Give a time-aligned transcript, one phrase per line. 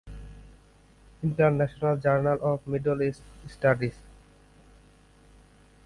[1.23, 3.95] International journal of Middle East studies.